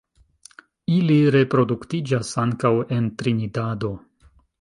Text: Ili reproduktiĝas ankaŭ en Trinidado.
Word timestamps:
Ili 0.93 1.17
reproduktiĝas 1.35 2.31
ankaŭ 2.45 2.71
en 2.97 3.11
Trinidado. 3.21 3.93